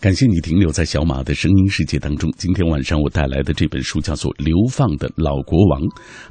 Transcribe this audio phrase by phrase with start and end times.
[0.00, 2.32] 感谢你停留在小马的声音世界当中。
[2.38, 5.82] 今天晚上我带来的这本书叫做《流放的老国王》，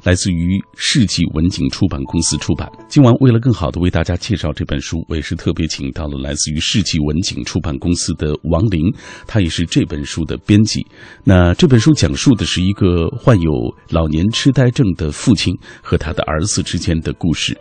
[0.02, 2.68] 来自于世纪文景出版公司出版。
[2.88, 8.92] 今晚为了更好的为大家介绍这本书，我也是特别请到了来自于世纪文景出版公司的王林，
[9.24, 10.84] 他也是这本书的编辑。
[11.22, 13.52] 那这本书讲述的是一个患有
[13.88, 17.56] 老年痴呆症的父亲和他的儿子之间的故事。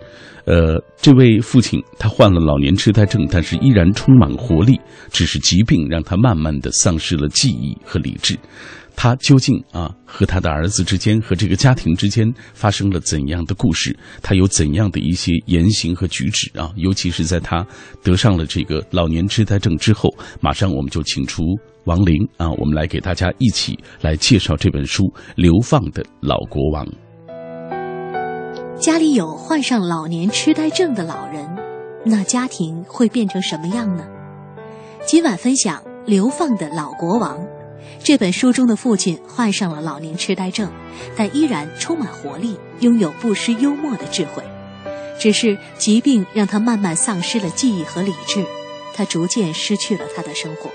[0.50, 4.82] 呃，这位父亲他患了老年痴呆症，但是依然充满活力，
[5.12, 8.36] 只是疾病让他慢慢的丧失了记忆和理智。
[8.96, 13.96] 他究竟啊和他的儿子之间和这个家庭之间发生了怎样的故事？
[14.24, 16.72] 他有怎样的一些言行和举止啊？
[16.76, 17.64] 尤其是在他
[18.04, 20.10] 得上了这个老年痴呆症之后，
[20.42, 21.44] 马上我们就请出
[21.86, 25.04] 王林啊，我们来给大家一起来介绍这本书
[25.36, 26.84] 《流放的老国王》。
[28.80, 31.54] 家里有患上老年痴呆症的老人，
[32.06, 34.08] 那家庭会变成什么样呢？
[35.06, 37.40] 今晚分享《流放的老国王》
[38.02, 40.72] 这本书中的父亲患上了老年痴呆症，
[41.18, 44.42] 但依然充满活力，拥有不失幽默的智慧。
[45.20, 48.46] 只是疾病让他慢慢丧失了记忆和理智，
[48.94, 50.72] 他逐渐失去了他的生活。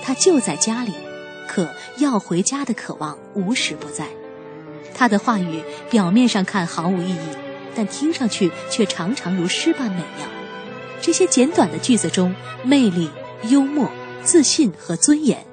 [0.00, 0.92] 他就在家里，
[1.48, 4.06] 可要回家的渴望无时不在。
[4.98, 7.28] 他的话语表面上看毫无意义，
[7.74, 10.26] 但听上去却常常如诗般美妙。
[11.02, 13.10] 这些简短的句子中，魅力、
[13.44, 13.90] 幽默、
[14.24, 15.44] 自信和尊严，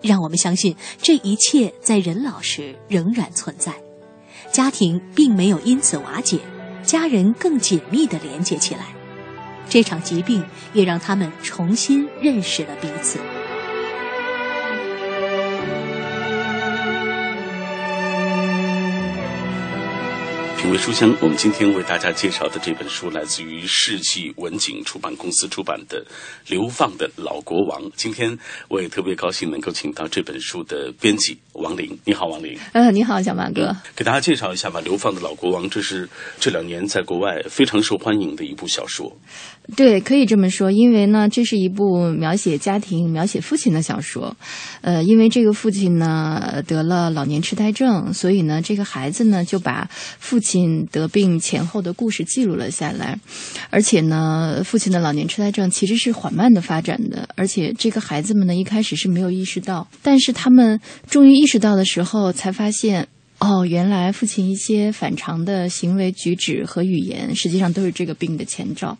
[0.00, 3.74] 让我们相信这一切在人老时仍然存在。
[4.52, 6.38] 家庭并没有因此瓦解，
[6.84, 8.94] 家人更紧密地连接起来。
[9.68, 13.18] 这场疾病也让他们重新认识了彼此。
[20.62, 26.00] 品味书香，我们今天为大家介绍的这本书来自于世纪文景出版公司出版的
[26.48, 27.82] 《流放的老国王》。
[27.96, 28.38] 今天
[28.68, 31.98] 我也特别高兴能够请到这本书的编辑王林。
[32.04, 32.56] 你好，王林。
[32.74, 33.76] 嗯，你好，小马哥。
[33.96, 39.12] 给大家介绍一下吧，《流放的老国王》这是这两年在国外非常受欢迎的一部小说。
[39.76, 44.36] 对，可以这么说，因为呢，这是一部描写家庭、描写父亲的小说。
[44.80, 53.18] 呃，因为这个父亲呢得了老年痴呆症，所以呢，这个孩子呢就把父亲得病前后的故事记录了下来。
[53.70, 63.06] 而且呢，父亲的老年痴呆症其实是缓慢的发展的，而且这个孩子们呢一开始是没有意识到，但是他们终于意识到的时候，才发现。
[63.38, 68.96] 哦，原来父亲一些反常的行为举止和语言，实际上都是这个病的前兆。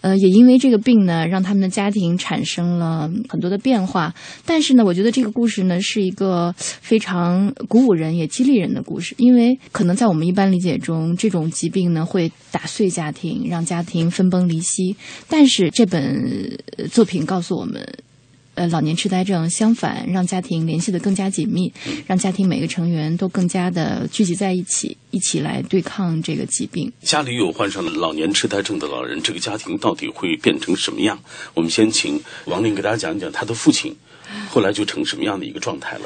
[0.00, 4.14] 呃，也因为这个病呢，让他们的家庭产生了很多的变化。
[4.46, 9.14] 但是呢，我觉得这个故事呢，是一个非常鼓舞人也激励人的故事。
[9.18, 14.96] 因为可能在我们一般理解中，这种疾病呢会打碎家庭，让家庭分崩离析。
[15.28, 16.58] 但是这本
[16.90, 17.86] 作品告诉我们。
[18.58, 21.72] 呃，老年痴呆症相反，让家庭联系的更加紧密，
[22.08, 26.92] 让家庭每个成员都更加的聚集在一起，一起来对抗这个疾病。
[27.00, 31.16] 家里有患上了老年痴呆症的老人，这个家庭到底会变成什么样？
[31.54, 33.94] 我们先请王林给大家讲一讲他的父亲，
[34.50, 36.02] 后来就成什么样的一个状态了。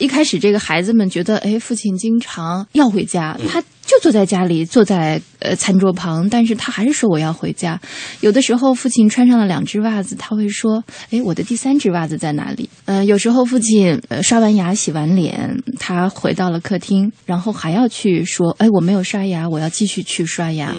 [0.00, 7.78] 一开始，这个孩子们觉得，哎，父亲经常要回家，他就坐在家里，坐在呃餐桌旁，但是他还是说我要回家。
[8.20, 12.70] 有的时候，父亲穿上了两只袜子，他会说，哎，我的第三只袜子在哪里？
[12.86, 20.74] 呃，有时候父亲呃刷完牙、洗完脸，他回到了客厅，然后还要去说，哎，我没有刷牙，我要继续去刷牙。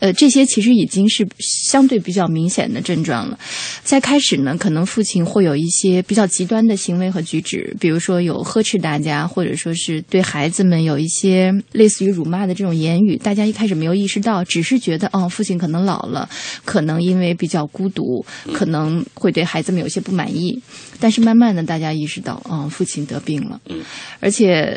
[0.00, 3.38] 呃，这些其实已经是相对比较明显的症状了。
[3.84, 13.16] 在开始呢，可能父亲会有一些比较极端的行为和举止，比如说有呵斥大家，或者说是对孩子们有一些类似于辱骂的这种言语。
[13.16, 16.28] 大家一开始没有意识到，只是觉得哦，父亲可能老了，
[16.64, 20.60] 可能因为比较孤独，可能会对孩子们有些不满意。
[20.98, 23.58] 但是慢慢的，大家意识到，哦，父亲得病了。
[23.68, 23.80] 嗯，
[24.18, 24.76] 而且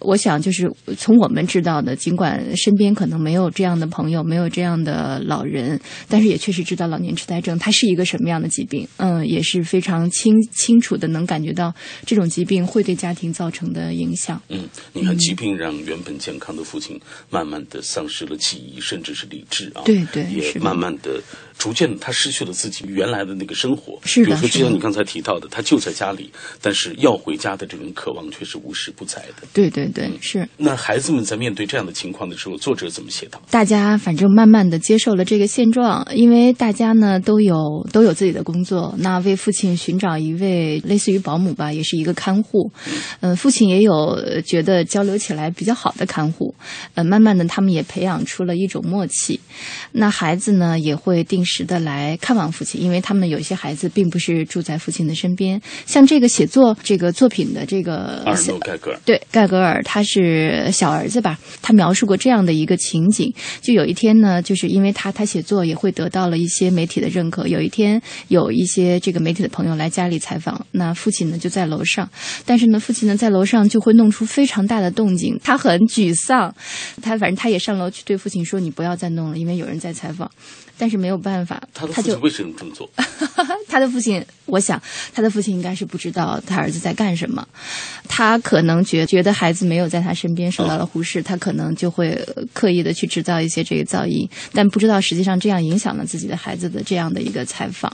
[0.00, 5.78] 我想，就是从我们知道的，尽管身边可能没有这样的朋友，没有这样的老人，
[6.08, 8.88] 但是也确实知道老年痴呆症它是一个什么样的疾病。
[8.96, 11.72] 嗯，也是非常清清楚的能感觉到
[12.06, 14.40] 这种疾病会对家庭造成的影响。
[14.48, 17.00] 嗯，你看疾病让原本健康的父亲亲
[17.30, 21.18] 慢慢的丧失了记忆，甚至是理智啊，对对，也慢慢的。
[21.56, 23.98] 逐渐，他失去了自己原来的那个生活。
[24.04, 26.30] 是的，比如说，就像你刚才提到的，他就在家里，
[26.60, 29.46] 但是要回家的这种渴望却是无时不在的。
[29.52, 30.46] 对对对，是。
[30.56, 33.40] 那孩子们在面对这样的情况的时候，作者怎么写的？
[33.50, 37.54] 大家反正慢慢的接受了这个现状，因为大家呢都有
[37.92, 42.72] 都有自己的工作，那为父亲寻找一位类似于保姆吧，也是一个看护。
[43.20, 46.52] 嗯，父亲也有觉得交流起来比较好的看护。
[46.94, 49.38] 呃，慢慢的，他们也培养出了一种默契。
[49.92, 51.43] 那孩子呢，也会定。
[51.44, 55.60] 时的来看望父亲，因为他们有一些孩子并不是住在父亲的身边。
[55.86, 61.38] 像这个写作这个作品的这个阿尔诺盖格尔，对盖格尔，他是小儿子吧？
[61.62, 67.46] 他描述过这样的一个情景：就有一天呢，就是因为他他写作也会得到了一些媒体的认可。
[67.46, 72.08] 有一天有一些这个媒体的朋友来家里采访，那父亲呢就在楼上，
[72.44, 76.54] 但是呢父亲呢在楼上就会弄出非常大的动静，他很沮丧。
[77.02, 80.30] 他反正他也上楼去对父亲说：“你不要再弄了，因为有人在采访。”
[80.76, 82.86] 但是没有办法，他的父亲为什么这么做？
[83.66, 84.80] 他的父亲，我想
[85.14, 87.46] 他的父亲应该是不知道他儿子在干什么，
[88.06, 92.22] 他可能觉觉得孩子没有在他身边受到了忽视，他可能就会
[92.52, 97.90] 刻意的去制造一些这个噪音，但不知道实际上这样影响了自己的孩子的这样的一个采访。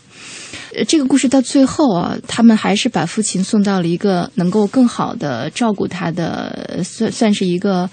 [0.75, 7.89] 呃，这个故事到最后啊，他们还是把父亲送到了一个能够更好的照顾他的，算算是一个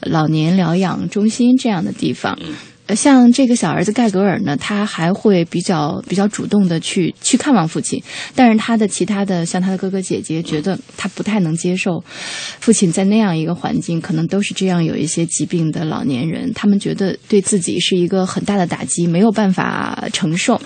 [0.00, 2.38] 老年疗养中心这样的地方。
[2.94, 8.02] 像这个小儿子盖格尔呢，他还会比较比较主动的去去看望父亲，
[8.34, 12.02] 但是他的其他的像他的哥哥姐姐觉得他不太能接受
[12.60, 20.60] 父亲在那样一个环境，可能都是这样有一些疾病的老年人，他们觉得对自己是一个很大的打击，没有办法承受。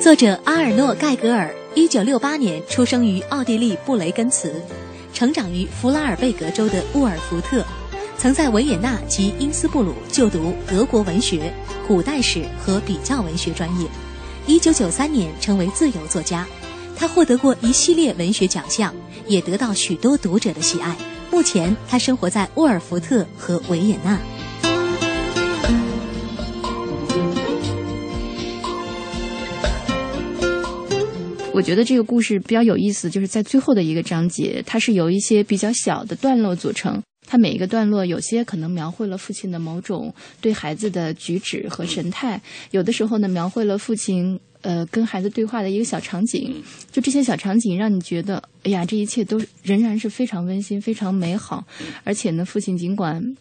[0.00, 4.52] 作者阿尔诺盖格尔，一九六八年出生于奥地利布雷根茨，
[5.12, 7.64] 成长于弗拉尔贝格州的沃尔福特。
[8.18, 11.52] 曾在维也纳及因斯布鲁就读德国文学、
[11.86, 13.86] 古代史和比较文学专业。
[14.46, 16.46] 一九九三年成为自由作家，
[16.96, 18.94] 他获得过一系列文学奖项，
[19.26, 20.96] 也得到许多读者的喜爱。
[21.30, 24.18] 目前他生活在沃尔福特和维也纳。
[31.52, 37.02] 我觉得这个故事比较有意思，就是在最后的一个章节，它是由一些比较小的段落组成。
[37.26, 42.40] 他每一个段落，有些可能描绘了父亲的某种对孩子的举止和神态，
[42.70, 46.62] 有的时候呢，描绘了父亲呃跟孩子对话的一个小场景。
[46.92, 51.64] 就这些小场景，让你觉得，哎呀，这一切都仍然是非常温馨、非常美好。
[52.04, 53.36] 而且呢，父亲尽管。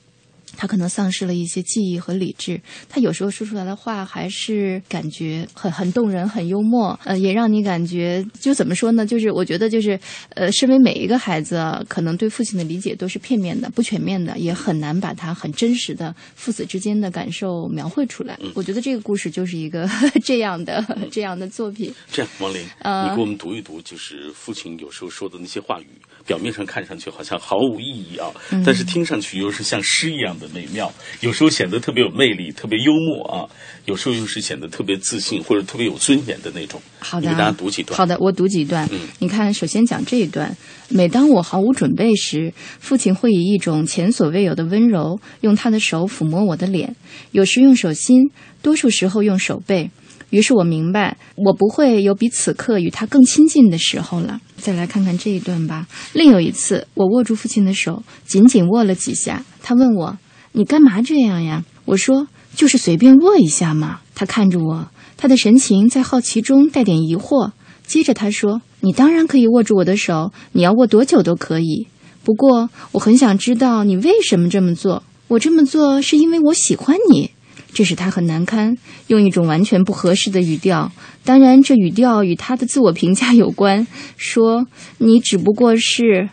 [0.58, 2.60] 他可能丧失了一些记忆和理智，
[2.90, 9.06] 他有时候说出来的话还是感觉很很动人、很幽默，呃，也让你感觉就怎么说呢？
[9.06, 10.00] 就是我觉得就是，
[10.30, 18.38] 呃，身为每一个孩子，可能对父亲的理解都是片面的、不全面的，也很难把他很真实的父子之间的感受描绘出来。
[18.54, 19.90] 我觉得这个故事就是一个
[20.24, 21.94] 这样的这样的作品。
[22.12, 25.88] 这样，王林，你给我们读一读，就是父亲有时候说的那些话语。
[26.26, 28.32] 表面上看上去好像毫无意义啊，
[28.66, 30.92] 但是听上去又是像诗一样的美妙。
[31.22, 33.50] 有时候显得特别有魅力，特别幽默啊；
[33.86, 36.82] 有时候又是显得特别自信或者特别有尊严的那种。
[37.00, 37.98] 好的，你给大家读几段。
[37.98, 38.88] 好的，我读几段。
[38.92, 40.56] 嗯，你看，首先讲这一段：
[40.90, 46.96] 每当我毫无准备时，父亲会以一种前所未有的温柔，用他的手抚摸我的脸，
[47.32, 48.30] 有时用手心，
[48.62, 49.90] 多数时候用手背。
[50.32, 54.42] 于是我明白，我不会有比此刻与他更亲近的时候了。
[54.58, 55.88] 再来看看这一段吧。
[56.14, 59.46] 另有一次，我握住父亲的手，紧紧握了几下。
[59.62, 60.18] 他问我
[60.56, 67.52] ：“你干嘛这样呀？”我说：“就是随便握一下嘛。”他看着我，他的神情在好奇中带点疑惑。
[67.86, 71.88] 接着他说：“你当然可以握住我的手，你要握多久都可以。
[72.24, 75.04] 不过我很想知道你为什么这么做。
[75.28, 77.32] 我这么做是因为我喜欢你。”
[77.74, 78.78] 这使他很难堪，
[79.08, 80.94] 用一种完全不合适的语调。
[81.26, 83.86] 当然，这语调与他的自我评价有关。
[84.16, 84.66] 说
[84.98, 86.30] ：“你只不过是……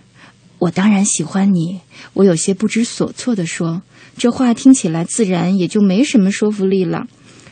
[0.61, 1.80] 我当然喜欢你。”
[2.14, 3.82] 我有些不知所措地说
[4.16, 7.07] ：“这话听起来自然，也就没什么说服力了。”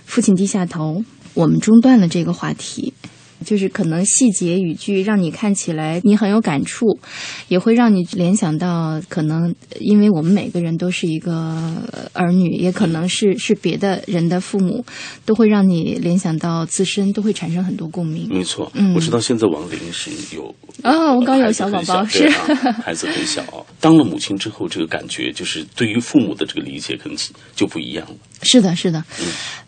[0.06, 2.94] 父亲低下头，我们中断了这个话题。
[3.44, 6.98] 就是可能细节语句让你看起来你很有感触，
[7.48, 11.32] 也会让你联想到可能因为我们每个人都是一个
[12.12, 14.84] 儿女，也可能是是别的人的父母，
[15.24, 18.28] 都会让你联想到自身，都会产生很多共鸣。
[18.30, 23.42] 没错，嗯，我知道现在王林是有哦，我刚有小宝宝，是孩子很小，
[23.80, 27.16] 当了母亲之后，这个感觉就是对于父母的这个理解可能
[27.54, 28.14] 就不一样了。
[28.42, 29.04] 是的，是的，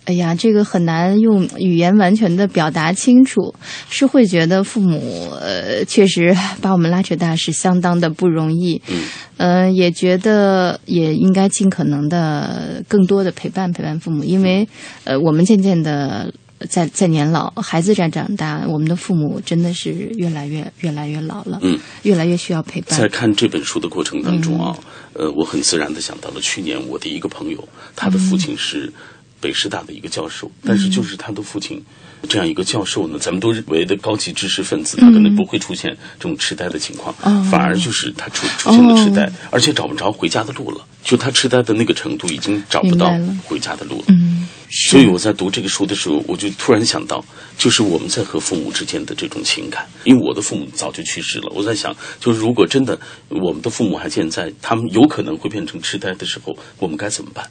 [0.06, 3.54] 哎呀，这个很难用语言完全的表达清楚。
[3.90, 9.04] 是会觉得父母呃确实把我们拉扯大是相当的不容易，嗯，
[9.36, 14.68] 呃，也觉得也应该尽可能的更多的陪伴陪伴父母，因为
[15.04, 16.32] 呃我们渐渐的。
[16.70, 22.96] 在在年老，孩子在长大，我们的父母真的是越来越越来越老了，嗯，越来越需要陪伴。
[22.96, 24.78] 在看这本书的过程当中啊，
[25.14, 28.92] 呃，我很自然的想到了去年我的一个朋友，他的父亲是
[29.40, 31.82] 北师大的一个教授，但是就是他的父亲
[32.28, 37.14] 这样一个教授呢，咱们都认为的高级知识分子，他可能不会出现这种痴呆的情况，
[37.50, 43.12] 反而就是他出出现了痴呆，而且找不着回家的路了，就他痴呆的那个程度，已经找不到
[43.44, 44.04] 回家的路了。
[44.08, 44.46] 嗯。
[44.88, 47.22] 所以我在读这个书的时候，我就突然想到，
[47.58, 49.86] 就是我们在和父母之间的这种情感。
[50.04, 52.98] 因为我的父母早就去世了，我在想，就是如果真的
[53.28, 57.46] 我们的父母还健在，他们有可能会变成痴呆的时候，我们该怎么办？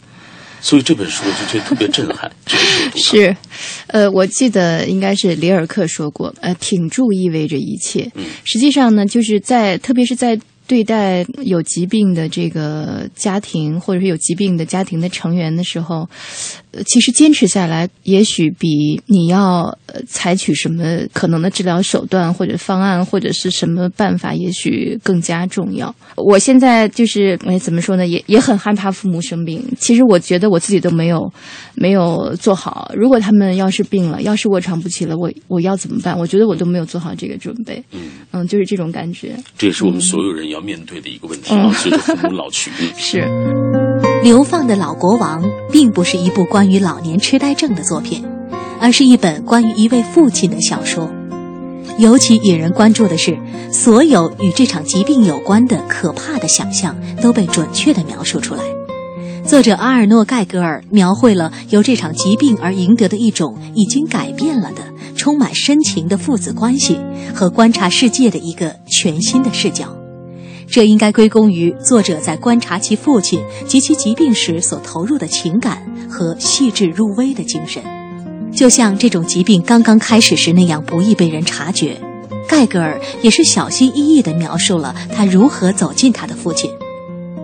[0.62, 2.32] 所以这本书我就觉得特别震撼。
[2.96, 3.36] 是，
[3.88, 8.10] 呃，我记得应该是里尔克说过，呃，挺住意味着一切。
[8.16, 10.40] 嗯，实际上呢，就是在特别是在。
[10.68, 16.08] 对待有疾病的这个家庭，或者是有疾病的家庭的成员的时候，
[16.71, 25.94] 呃，其实坚持下来，也许比你要采取什么可能的治疗手段或者方案，或者是什么办法，也许更加重要。
[26.16, 28.08] 我现在就是哎，怎么说呢？
[28.08, 29.62] 也也很害怕父母生病。
[29.78, 31.30] 其实我觉得我自己都没有
[31.76, 32.90] 没有做好。
[32.96, 36.18] 如果他们要是病了，要是卧床不起了，我我要怎么办？
[36.18, 37.84] 我觉得我都没有做好这个准备。
[37.92, 39.36] 嗯嗯，就是这种感觉。
[39.58, 40.62] 这也是我们所有人要。
[40.62, 43.18] 面对的一个问题啊，随着父母老去，是
[44.24, 48.24] 《流放的老国王》并不是一部关关于老年痴呆症的作品，
[48.80, 51.10] 而是一本关于一位父亲的小说。
[51.98, 53.36] 尤其引人关注的是，
[53.72, 58.62] 所有与这场疾病有关的可怕的想象都被准确地描述出来。
[59.44, 64.84] 作者阿尔诺·盖格尔描绘了由这场疾病而赢得的一种已经改变了的、
[65.16, 67.00] 充满深情的父子关系
[67.34, 69.98] 和观察世界的一个全新的视角。
[70.68, 77.84] 这应该归功于作者在观察其父亲及其疾病时所投入的情感和细致入微的精神，
[78.54, 82.00] 就像这种疾病刚刚开始时那样不易被人察觉。
[82.48, 86.70] 盖格尔也是小心翼翼地描述了他如何走进他的父亲。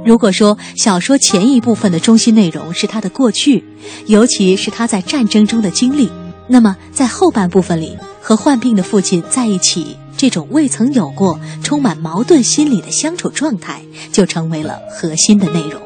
[0.05, 3.63] 如果说小说前一部分的中心内容是他的过去，
[4.05, 6.09] 尤其是他在战争中的经历，
[6.47, 9.97] 那么在后半部分里和患病的父亲在一起。
[10.17, 15.79] 这种未曾有过、充满矛盾心理的相处状态，就成为了核心的内容。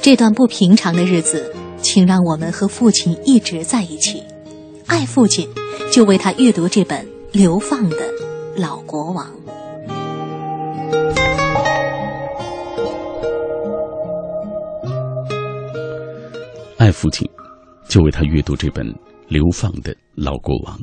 [0.00, 1.52] 这段不平常的日子，
[1.82, 4.22] 请让我们和父亲一直在一起，
[4.86, 5.48] 爱父亲，
[5.92, 7.96] 就为他阅读这本《流放的
[8.56, 9.26] 老国王》。
[16.76, 17.28] 爱父亲，
[17.88, 18.86] 就为他阅读这本
[19.26, 20.78] 《流放的老国王》。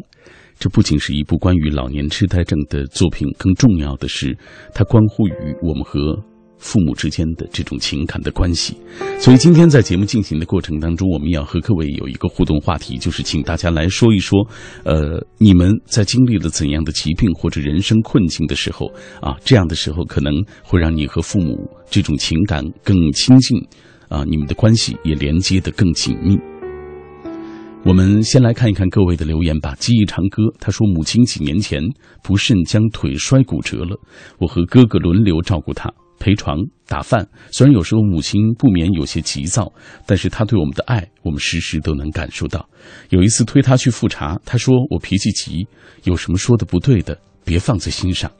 [0.62, 4.38] 这不仅是一部关于老年痴呆症的作品，更重要的是，
[4.76, 6.16] 它关乎于我们和
[6.60, 8.78] 父母之间的这种情感的关系。
[9.18, 14.48] 所以，今天在节目进行的过程当中，我们要和各位有一个互动话题，就是请大家来说一说，
[14.84, 18.86] 呃，你们在经历了怎样的疾病或者人生困境的时候
[19.20, 23.58] 啊，这样的时候可能会让你和父母这种情感更亲近，
[24.10, 26.38] 啊，你们的关系也连接的更紧密。
[27.84, 29.76] 我们先来看一看各位的留言吧。
[29.80, 31.82] 记忆长歌他说：“母亲几年前
[32.24, 33.98] 不慎将腿摔骨折了，
[34.38, 36.58] 我和哥哥轮流照顾她，陪床、
[36.88, 37.28] 打饭。
[37.50, 39.74] 虽然有时候母亲不免有些急躁，
[40.06, 42.70] 但是她对我们的爱，我们时时都能感受到。
[43.10, 45.68] 有一次推她去复查，她说我脾气急，
[46.04, 48.32] 有什么说的不对的，别放在心上，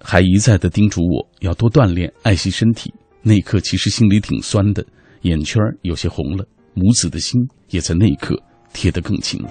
[0.00, 2.94] 还一再的叮嘱我要多锻炼，爱惜身体。
[3.22, 4.86] 那一刻其实心里挺酸的，
[5.22, 6.46] 眼圈有些红了。”
[6.76, 7.40] 母子的心
[7.70, 8.38] 也在那一刻
[8.74, 9.48] 贴得更近了。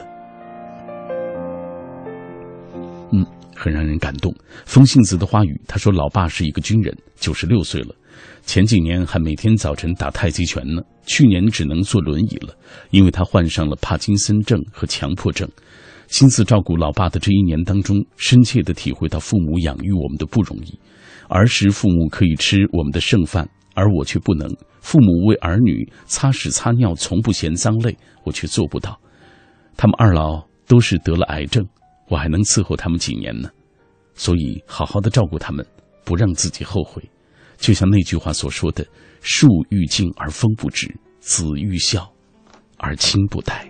[3.11, 4.31] 嗯，很让人感动。
[4.65, 7.95] 风信子的花语，他说：“老爸是一个军人，九十六岁了，
[8.45, 10.83] 前几年还每天早晨打太极拳呢。
[11.07, 12.55] 去年只能坐轮椅了，
[12.91, 15.49] 因为他患上了帕金森症和强迫症。
[16.07, 20.79] 亲自照顾老爸的这一年当中，深切的体会到父母养育我们的不容易。
[21.27, 28.99] 儿时父母可以吃我们的剩饭。”而我却不能，父母为儿女擦屎擦尿，从不嫌脏累，我却做不到。
[29.77, 31.67] 他们二老都是得了癌症，
[32.09, 33.49] 我还能伺候他们几年呢？
[34.13, 35.65] 所以，好好的照顾他们，
[36.05, 37.03] 不让自己后悔。
[37.57, 38.85] 就像那句话所说的
[39.21, 40.87] ：“树欲静而风不止，
[41.19, 42.09] 子欲孝
[42.77, 43.67] 而亲不待。”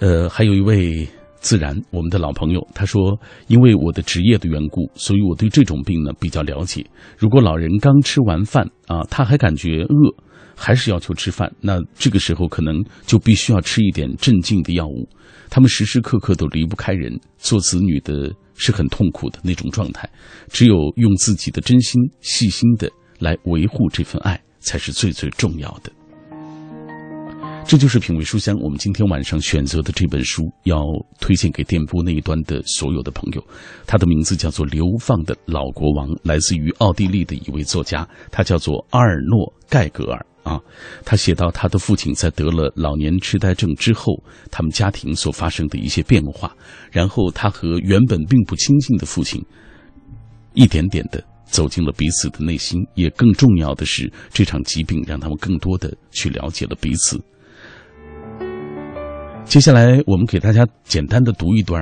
[0.00, 1.06] 呃，还有一位。
[1.46, 6.84] 自然，我们的老朋友他说，因为我的职业的缘故，所以我对这种病呢比较了解。
[7.16, 10.12] 如果老人刚吃完饭啊，他还感觉饿，
[10.56, 15.08] 还是要求吃饭，那这个时候可能就必须要吃一点镇静的药物。
[15.48, 20.10] 他们时时刻刻都离不开人，做子女的是很痛苦的那种状态，
[20.48, 25.92] 只有用自己的真心、细心的来维护这份爱，才是最最重要的。
[27.68, 30.80] 这就是品味书香，我们今天晚上选择的这本书，要
[31.18, 33.44] 推荐给电波那一端的所有的朋友。
[33.88, 40.60] 他的名字叫做《流放的老国王》，来自于奥地利的一位作家，他叫做阿尔诺·盖格尔啊。
[41.04, 44.14] 他写到他的父亲在得了老年痴呆症之后，
[44.48, 46.56] 他们家庭所发生的一些变化，
[46.92, 49.44] 然后他和原本并不亲近的父亲，
[50.54, 52.80] 一点点的走进了彼此的内心。
[52.94, 57.20] 也更重要的是，这场疾病让他们更多的去了解了彼此。
[59.46, 61.80] 接下来，我们给大家简单的读一段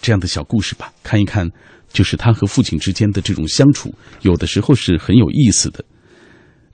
[0.00, 1.50] 这样的小故事吧，看一看，
[1.88, 5.84] 就是他和父亲之间的这种相处，有的时候是很有意思的。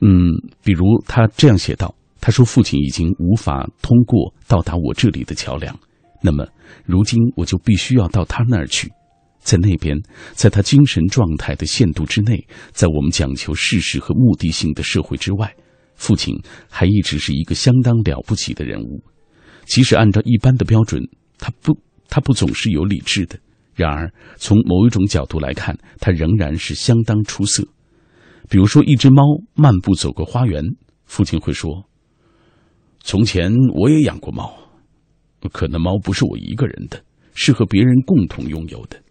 [0.02, 0.28] 嗯，
[0.62, 5.74] 比如他这样写道：“他说，父亲已经无法通过到达我这里的桥梁，
[6.20, 6.46] 那么
[6.84, 8.90] 如今我就必须要到他那儿去，
[9.38, 9.96] 在那边，
[10.32, 15.54] 在他精神状态的限度之内，在我们讲求事实和目的性的社会之外，
[15.94, 16.36] 父亲
[16.68, 19.02] 还一直是一个相当了不起的人物。”
[19.66, 21.02] 即使按照一般的标准，
[21.38, 21.78] 他不，
[22.08, 23.38] 他不总是有理智的。
[23.74, 27.66] 然而，从某一种角度来看，他仍然是相当出色。
[28.48, 29.22] 比如说，一只猫
[29.54, 30.62] 漫步走过花园，
[31.06, 31.84] 父亲会说
[33.02, 34.54] ：“从前我也养过猫，
[35.50, 37.02] 可那猫不是我一个人的，
[37.34, 39.02] 是和别人共同拥有的。”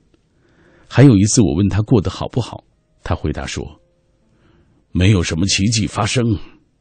[0.88, 2.64] 还有一次，我问他过得好不好，
[3.04, 3.82] 他回答说
[4.94, 6.38] ：“没有什么奇迹发生，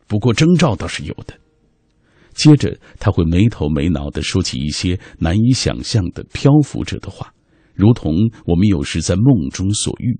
[0.06, 1.34] 不过征兆倒是有的。”
[2.34, 7.32] 接着，他会没头没脑地说起一些难以想象的漂浮着的话，
[7.74, 8.14] 如同
[8.46, 10.18] 我们有时在梦中所遇。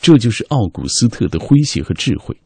[0.00, 2.36] 这就是奥古斯特的诙谐和智慧。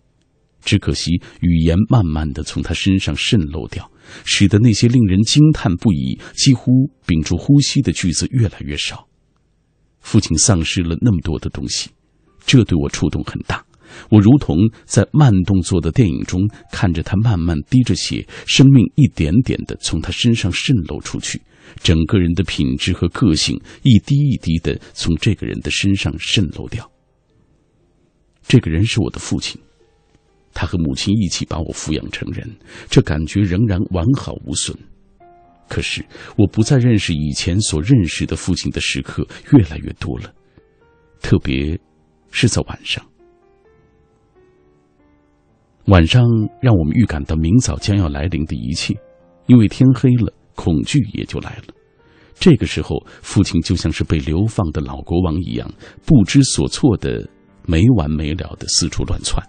[0.63, 3.91] 只可惜，语言慢慢地从他身上渗漏掉，
[4.25, 6.71] 使得那些令人惊叹不已、几乎
[7.07, 9.09] 屏住呼吸的句子越来越少。
[10.01, 11.91] 父亲丧失了那么多的东西，
[12.45, 13.65] 这对我触动很大。
[14.09, 21.41] 我如同在慢动作的电影中看着他慢慢滴着血，生命一点点的从他身上渗漏出去，
[21.83, 26.91] 整个人的品质和个性一滴一滴的从这个人的身上渗漏掉。
[28.47, 29.61] 这个人是我的父亲，
[30.53, 32.49] 他和母亲一起把我抚养成人，
[32.89, 34.77] 这感觉仍然完好无损。
[35.69, 36.05] 可是
[36.37, 40.35] 我不再认识以前所认识的父亲的时刻越来越多了，
[41.23, 41.79] 特别
[42.33, 43.05] 是在晚上。
[45.91, 46.23] 晚上
[46.63, 48.95] 让我们预感到明早将要来临的一切，
[49.47, 51.75] 因为天黑了，恐惧也就来了。
[52.39, 55.69] 这个时候，父亲就像是被流放的老国王一样，
[56.07, 57.29] 不知所措的、
[57.67, 59.45] 没完没了的四处乱窜。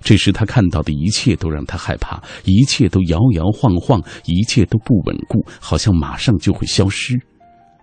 [0.00, 7.16] 这时他看到的一切都让他害怕，一切都摇摇晃晃，一切都不稳固，好像马上就会消失。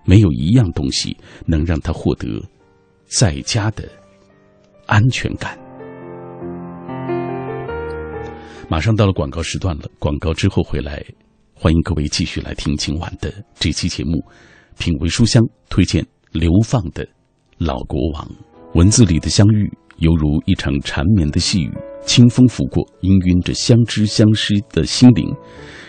[0.05, 2.27] 没有一样东西能让他获得
[3.05, 3.87] 在家的
[4.87, 5.57] 安全感。
[8.73, 10.99] 马上到了广告时段了，广告之后回来，
[11.53, 14.19] 欢迎各位继续来听今晚的这期节目，
[14.79, 17.07] 品味书香推荐流放的
[17.59, 18.27] 老国王。
[18.73, 21.71] 文字里的相遇，犹如一场缠绵的细雨，
[22.03, 25.31] 清风拂过，氤氲着相知相识的心灵。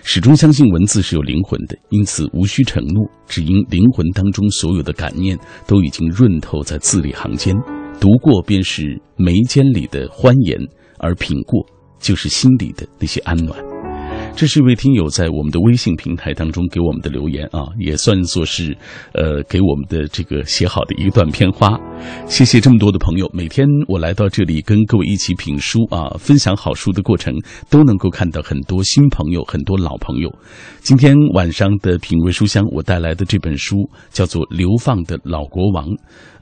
[0.03, 7.57] 始终相信文字是有灵魂的，因此无需承诺，只因灵魂当中所有的感念都已经润透在字里行间，
[7.99, 10.59] 读过便是眉间里的欢颜，
[10.99, 11.67] 而品过。
[12.05, 13.74] 就是心里的那些安暖。
[14.37, 18.77] 这是一位听友在我们的微信平台当中给我们的留言啊，也算作是，
[19.13, 21.79] 呃，给我们的这个写好的一段片花。
[22.27, 27.33] 谢谢这么多的朋友，每天我来到这里跟各位一起品书啊，分享好书的过程，
[27.71, 30.29] 都能够看到很多新朋友，很多老朋友。
[30.81, 35.87] 今天晚上的品味书香，我带来的这本书叫做《流放的老国王》。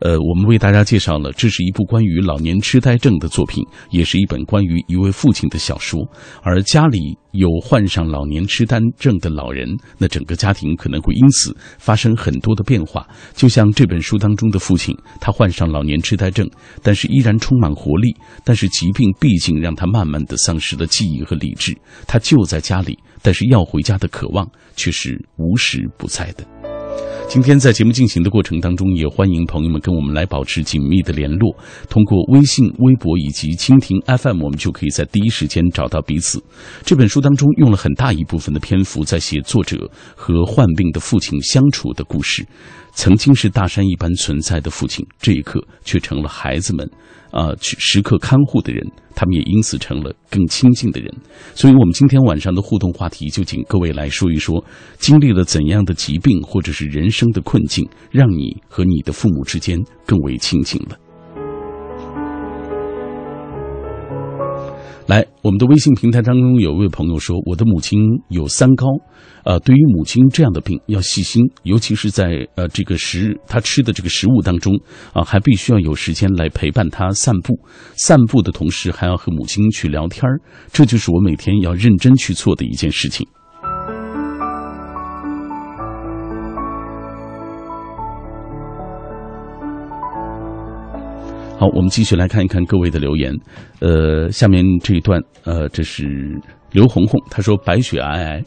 [0.01, 6.01] 呃，我们为大家介绍了，这是一部关于老年痴呆症的作品，也是一本关于一位父亲的小说。
[6.43, 9.69] 而家里有患上老年痴呆症的老人，
[9.99, 13.07] 那整个家庭可能会因此发生很多的变化。
[13.35, 16.49] 就像这本书当中的父亲，他患上老年痴呆症，
[16.83, 18.15] 但是依然充满活力。
[18.45, 21.77] 但是疾病毕竟让他慢慢的丧失了记忆和理智。
[22.07, 26.52] 他就在家里，但是要回家的渴望却是无时不在的。
[27.29, 31.57] 今天在节目进行的过程当中，也欢迎朋友们跟我们来保持紧密的联络。
[31.89, 36.43] 通过微信、微博以及蜻蜓 FM，我们就可以在第一时间找到彼此。
[36.85, 42.47] 这本书当中用了很大一部分的篇幅在写作者和患病的父亲相处的故事。
[42.93, 46.87] 曾经是大山一般存在的父亲，这一刻却成了孩子们。
[47.33, 51.11] 啊，去时刻看护的人，他们也因此成了更亲近的人。
[51.55, 54.63] 所以，我们今天晚上的互动话题，就请各位来说一说，
[54.99, 60.97] 经历了怎样的疾病或者是人生的困境，让你和你的父母之间更为亲近了。
[65.07, 68.87] 来，我们的微信平台当中有一位朋友说，我的母亲有三高。
[69.45, 74.73] 呃，对于母亲这样的病要细心，尤其是在呃这个食她吃的这个食物当中
[75.13, 77.59] 啊，还必须要有时间来陪伴她散步。
[77.97, 80.41] 散步的同时还要和母亲去聊天儿
[80.73, 83.27] 这就是我每天要认真去做的一件事情。
[91.63, 93.33] 好，我们继续来看一看各位的留言。
[93.79, 96.37] 呃，下面这一段，呃，这是
[96.73, 98.45] 刘红红，她说：“白雪皑皑。”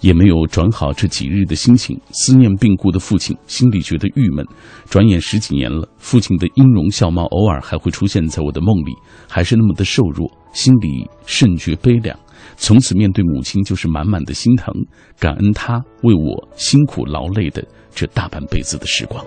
[0.00, 4.44] 也没有转好这几日的心情，思念病故的父亲，心里觉得郁闷。
[4.84, 8.92] 转眼十几年了，父亲的音容笑貌偶尔还会出现在我的梦里，
[9.26, 12.14] 还是那么的瘦弱，心里甚觉悲凉。
[12.58, 14.74] 从此面对母亲就是满满的心疼，
[15.18, 19.24] 感恩她为我辛苦劳累的这大半辈子的时光。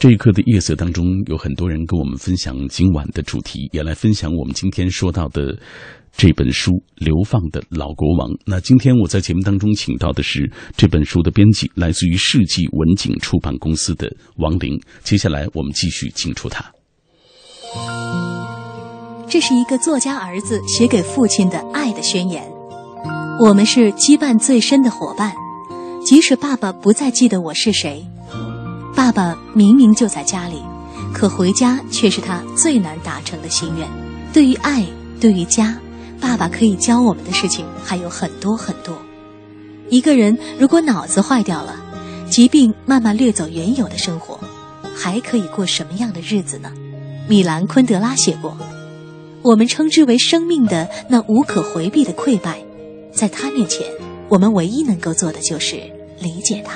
[0.00, 5.54] 这一刻的夜色当中，有很多人跟我们分享今晚的主题，也来分享我们今天说到的
[6.16, 8.30] 这本书《流放的老国王》。
[8.46, 14.80] 那今天我在节目当中请到的是这本书的编辑，来自于世纪文景出版公司的王玲。
[15.04, 16.64] 接下来我们继续请出他。
[19.28, 22.42] 这是一个作家儿子写给父亲的爱的宣言。
[23.38, 25.34] 我们是羁绊最深的伙伴，
[26.06, 28.06] 即使爸爸不再记得我是谁。
[28.94, 30.62] 爸爸明明就在家里，
[31.12, 33.88] 可回家却是他最难达成的心愿。
[34.32, 34.86] 对于爱，
[35.20, 35.76] 对于家，
[36.20, 38.96] 爸爸可以教我们的事情还有很多很多。
[39.88, 41.76] 一个人如果脑子坏掉了，
[42.28, 44.38] 疾病慢慢掠走原有的生活，
[44.94, 46.70] 还可以过什么样的日子呢？
[47.28, 48.56] 米兰昆德拉写过
[49.42, 52.62] ：“我们称之为生命的那无可回避的溃败，
[53.12, 53.86] 在他面前，
[54.28, 55.76] 我们唯一能够做的就是
[56.20, 56.74] 理解他。”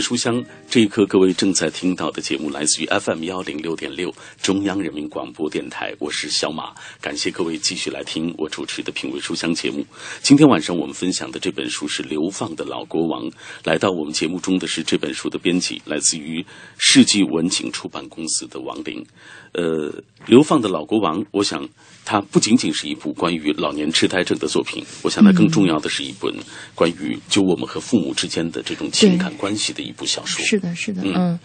[0.00, 4.10] 为书香这一刻，各位正在听到的节目来自于 FM 幺零六点六
[4.40, 9.84] 中央人民广播电台，我是小马，感谢各位继续来听我主持的品味书香节目。
[10.22, 13.28] 今天晚上我们分享的这本书是《流放的老国王》，
[13.62, 16.42] 来到我们节目中的是这本书的编辑，来自于
[16.78, 19.04] 世纪文景出版公司的王林。
[19.52, 19.92] 呃，
[20.24, 21.68] 《流放的老国王》，我想。
[22.02, 26.34] 它不仅仅是一部关于老年痴呆症的作品，我想它更重要的是一本
[26.74, 30.42] 关于就我们和父母之间的这种情感关系的一部小说。
[30.42, 31.38] 是的，是的，嗯，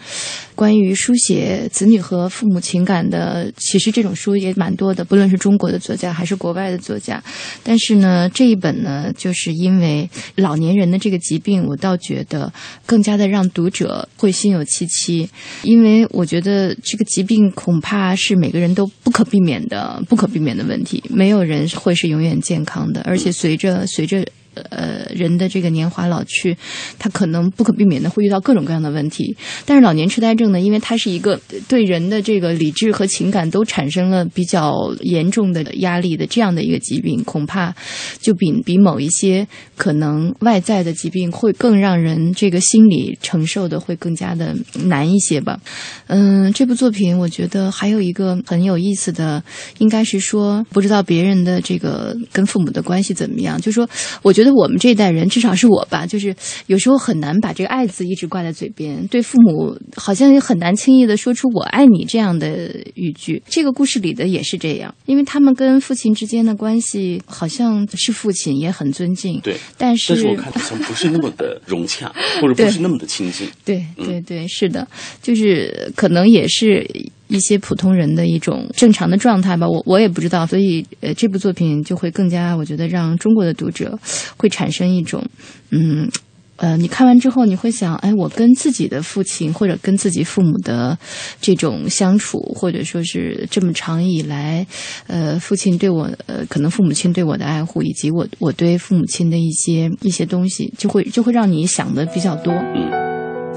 [0.56, 7.22] 关于书写子女和父母情感的，其实这种书也蛮多的，不论是中国的作家还是国外的作家。
[7.64, 12.54] 但是呢，这一本呢，就是因为老年人的这个疾病，我倒觉得
[12.86, 15.30] 更加的让读者会心有戚戚，
[15.64, 20.46] 因为我觉得这个疾病恐怕是每个人都不可避免的，不可避。
[20.46, 24.24] 免的问题，没有人会是永远健康的，而且随着随着。
[24.70, 26.58] 呃，人的这个年华老去，
[26.98, 29.36] 他可能不可避免的会遇到各种各样的问题。
[29.66, 37.76] 但是老年痴呆症呢，因为它是一个对人的这个理智和情感都产生了比较严重的压力的这样的一个疾病，恐怕
[38.22, 45.60] 就比比某一些可能外在的疾病会更让人这个心理承受的会更加的难一些吧。
[46.08, 49.44] 嗯，这部作品我觉得还有一个很有意思的，
[49.80, 53.88] 应该是说不知道别人的这个跟父母的关系怎么样，就说
[54.22, 54.45] 我觉得。
[54.52, 56.36] 我们这一代人，至少是我吧，就是
[56.68, 63.42] 有时候很难把这个“爱”字一直挂在嘴边，对父母好像也很难轻易的说出“我爱你”这样的语句。
[63.48, 73.48] 这个故事里的也是这样，因为他们跟父亲之间的关系好像是父亲也很尊敬，对，但是但是我看好像不是那么的融洽，或者不是那么的亲近。
[73.64, 74.88] 对对对，是的，
[75.22, 76.86] 就是可能也是。
[77.28, 83.98] 一些普通人的一种正常的状态吧，我我也不知道，所以呃，这部作品就会更加，我觉得让中国的读者
[84.38, 85.24] 会产生一种，
[85.72, 86.10] 嗯，
[86.58, 90.98] 呃，你看完之后，你会想，哎，我跟自己的父亲或者跟自己父母的
[91.42, 94.66] 这种相处，或者说是这么长以来，
[95.08, 102.54] 呃，父亲对我，呃，可能父母亲对我的爱护，以及我我对父母亲的一些一些东西，就会就会让你想的比较多。
[102.54, 102.92] 嗯，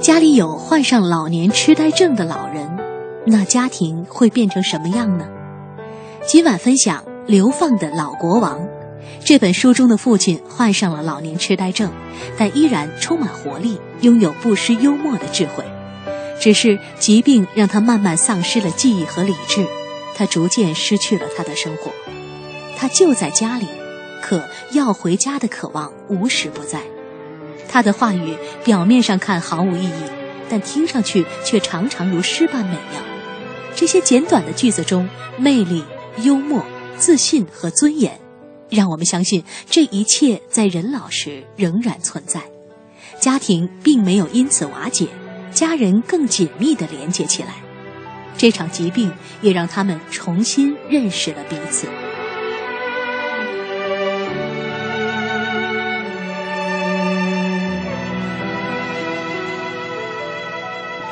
[0.00, 2.66] 家里有患上老年痴呆症的老人，
[3.30, 5.28] 那家庭会变成什么样呢？
[6.26, 8.60] 今晚分享《流放的老国王》。
[9.22, 11.92] 这本书中的父亲患上了老年痴呆症，
[12.38, 15.64] 但依然充满活力，拥有不失幽默的智慧。
[16.40, 19.66] 只是疾病让他慢慢丧失了记忆和理智，
[20.14, 21.92] 他逐渐失去了他的生活。
[22.76, 23.66] 他就在家里，
[24.22, 26.80] 可要回家的渴望无时不在。
[27.68, 30.02] 他的话语表面上看毫无意义，
[30.48, 33.02] 但听上去却常常如诗般美妙。
[33.78, 35.84] 这些简短的句子中，魅力、
[36.24, 38.18] 幽默、自信和尊严。
[38.68, 42.42] 让我们相信，这一切在人老时仍然存在，
[43.20, 45.06] 家庭并没有因此瓦解，
[45.52, 47.54] 家人更紧密地连接起来。
[48.36, 49.12] 这场疾病
[49.42, 51.86] 也让他们重新认识了彼此。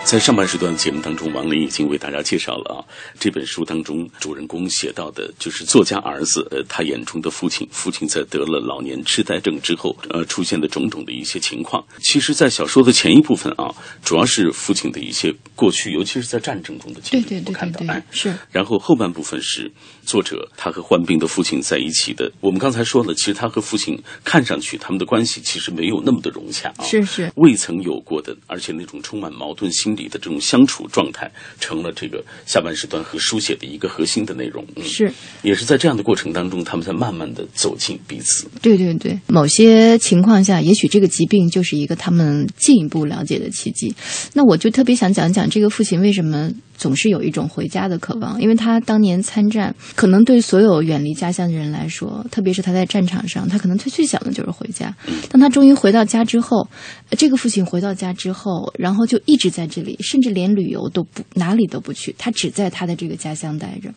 [0.07, 2.79] 在上半时段节目当中，王林已经为大家介绍了啊，
[3.19, 11.85] 这本书当中主人公写到的，就是作家儿子，呃，他眼中的父亲，父亲在得了老年痴呆症之后，呃，出现的种种的一些情况。
[12.01, 18.33] 其实，在小说的前一部分啊，主要是父亲的一些过去，尤其是在战争中的经历，对对对看到，哎，是。
[18.53, 19.69] 然后后半部分是
[20.07, 22.31] 作者他和患病的父亲在一起的。
[22.40, 29.97] 我们刚才说了，其实他和父亲看上去他们的关系其实没有那么的融洽啊，是是，未曾有过的，而且那种充满矛盾心。
[29.97, 34.62] 理的这种相处状态，成了这个下半时段和书写的一个核心的内容。
[34.77, 38.47] 嗯是，也是在这样的过程当中，他们才慢慢的走进彼此。
[38.61, 43.95] 对对对，某些情况下，也许这个疾病就是一个他们进一步了解的契机。
[44.35, 46.51] 那我就特别想讲讲这个父亲为什么。
[46.77, 54.95] 总是有一种回家的渴望，因为他当年参战，可能对所有远离家乡的人来说，特别是他在战场上，他可能最最想的就是回家。
[55.31, 56.69] 当他终于回到家之后，
[57.11, 63.91] 这个父亲回到家之后，然后就一直在这里，甚至连旅游都不哪里都不去，他只在他的这个家乡待着。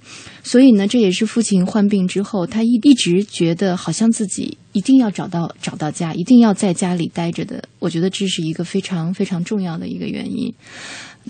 [0.43, 7.63] 所以呢，这也是父亲患病之后，他一一直觉得好像自己一定要找到找到家，一定要在家里待着的。
[7.79, 10.53] 我觉得这是一个非常非常重要的一个原因。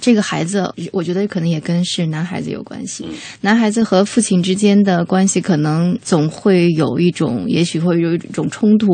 [0.02, 3.06] 这个孩子，我觉得可能也跟是男孩子有关系。
[3.42, 8.88] 男孩子和父亲之间的关系，可能总会有一种，也许会有一种冲突，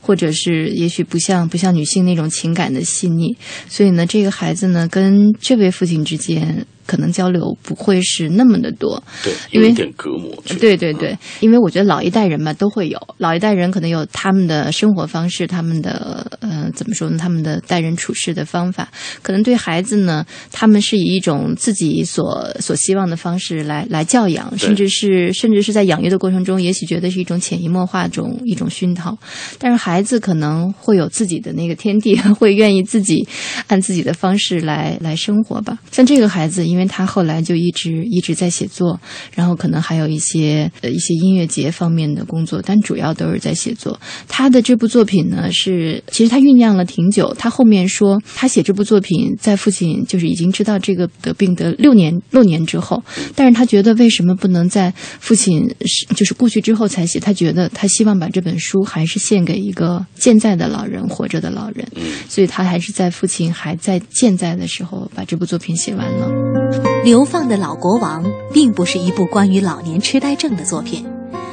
[0.00, 3.36] 或者是也许不像不像女性那种情感的细腻。
[3.68, 6.64] 所以呢，这个孩子呢，跟这位父亲之间。
[6.86, 10.30] 可能交流不会是那么的多，对，有一点隔膜。
[10.60, 17.16] 对对对，因为我觉得老一代人嘛都会有，老一代人可能有他们的生活方式，他们的呃怎么说呢？
[17.18, 18.88] 他们的待人处事的方法，
[19.22, 29.16] 可能对孩子呢，他们是以一种自己所所希望的方式来来教养，甚至是甚至是在养育的过程中，也许觉得是一种潜移默化中一种熏陶。
[29.58, 33.26] 但是孩子可能会有自己的那个天地， 会愿意自己
[33.68, 35.78] 按自己的方式来来生活吧。
[35.90, 36.71] 像这个孩子。
[36.72, 38.98] 因为他后来就一直一直在写作，
[39.34, 44.00] 然后可能还有一些呃一些音乐节方面的工作，但主要都是在写作。
[44.26, 47.34] 他的这部作品呢，是其实他酝酿了挺久。
[47.38, 53.02] 他后面说，他写这部作品在父亲就是已经知道这个得病得六年六年之后，
[53.34, 55.68] 但是他觉得为什么不能在父亲
[56.16, 57.20] 就是过去之后才写？
[57.20, 61.86] 他觉得他希望把这本书还是献给一个健在的老人，活着的老人，
[62.28, 66.71] 所以他还是在父亲还在健在的时候把这部作品写完了。
[67.04, 71.06] 流放的老国王并不是一部关于老年痴呆症的作品，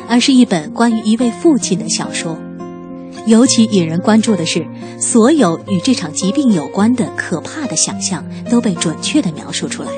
[0.08, 2.38] 而是一本关于一位父亲的小说。
[3.25, 4.65] 尤其引人关注的是，
[4.99, 9.89] 所有与这场疾病有关的可怕的想象都被准确地描述出来。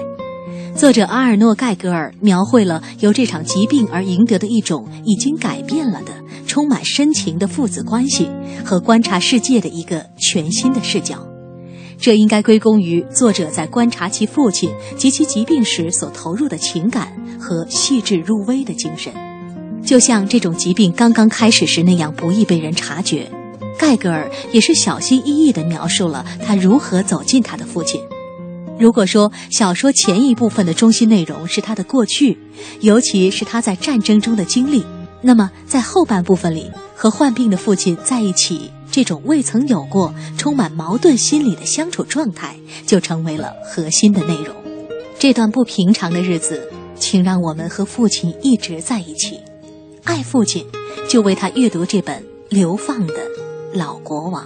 [0.75, 6.13] 作者阿尔诺·盖格尔描绘了由这场疾病而赢得的一种已经改变了的、
[6.47, 8.29] 充满深情的父子关系
[8.65, 11.30] 和观察世界的一个全新的视角。
[12.01, 19.13] 这应该归功于作者在观察其父亲及其疾病时所投入的情感和细致入微的精神，
[19.85, 23.31] 就像这种疾病刚刚开始时那样不易被人察觉。
[23.77, 28.01] 盖格尔也是小心翼翼地描述了他如何走进他的父亲。
[28.79, 32.39] 如果说小说前一部分的中心内容是他的过去，
[32.79, 34.83] 尤其是他在战争中的经历，
[35.21, 38.71] 那么在后半部分里和患病的父亲在一起。
[38.91, 44.53] 这种未曾有过、充满矛盾心理的相处状态，就成为了核心的内容。
[45.17, 49.39] 这段不平常的日子，请让我们和父亲一直在一起，
[50.03, 50.65] 爱父亲，
[51.07, 53.13] 就为他阅读这本《流放的
[53.73, 54.45] 老国王》。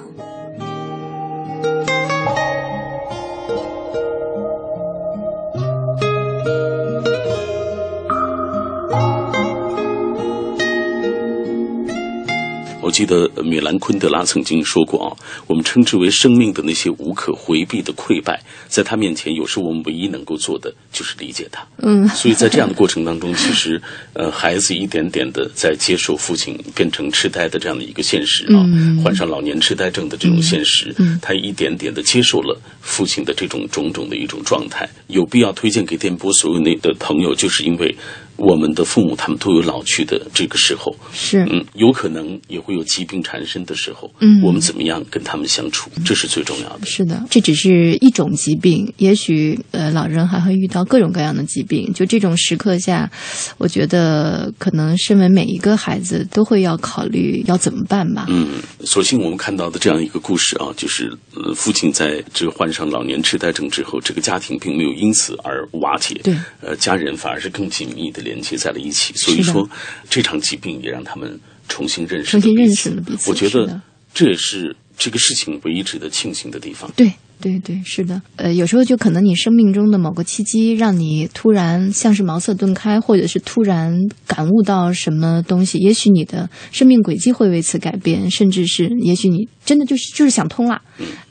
[12.96, 15.12] 记得米兰昆德拉曾经说过啊，
[15.48, 21.62] 我们称之为生命的那些无可回避的溃败，在他面前，有时候我们唯一能够做的就是理解他。
[21.80, 23.82] 嗯，所以在这样的过程当中，其实
[24.14, 28.64] 呃，孩子一点点的在接受父亲变成痴呆的这样的一个现实啊，
[29.04, 34.90] 患上老年痴呆症的这种现实，他一点点的接受了父亲的这种种种的一种状态。
[35.08, 37.94] 有必要推荐给电波所有那的朋友，就是因为。
[38.38, 46.86] 我们的父母他们都有老去的这个时候，是嗯，有可能也会有疾病缠身的时候，嗯，我们怎么样跟他们相处，这是最重要的。
[46.86, 51.94] 是的，这只是一种疾病，也许呃，老人还会遇到各种各样的疾病。
[51.94, 53.10] 就这种时刻下，
[53.58, 58.26] 我觉得可能身为每一个孩子都会要考虑要怎么办吧。
[58.28, 58.50] 嗯，
[58.84, 68.25] 所幸我们看到的这样一个故事啊，就是呃，父亲在这患上老年痴呆症之后，这个家庭并没有因此而瓦解，对，呃，家人反而是更紧密的。
[68.26, 69.70] 连接在了一起，所以说
[70.10, 73.30] 这场疾病也让他们重新认识，重新认识了彼此。
[73.30, 73.80] 我觉得
[74.14, 76.92] 这也是这个事情唯一值得庆幸的地方。
[76.98, 77.10] 对。
[77.42, 83.94] 对对是的，呃，有时候就可能你生命中的某个契机，让你突然像是茅塞顿开，或者是突然
[84.26, 90.82] 感悟到什么东西，也许你的生命轨迹会为此改变，甚至是也许你真的就是就是想通了，